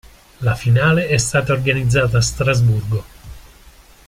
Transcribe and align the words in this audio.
La 0.39 0.55
finale 0.55 1.09
è 1.09 1.17
stata 1.17 1.53
organizzata 1.53 2.17
a 2.17 2.21
Strasburgo. 2.21 3.03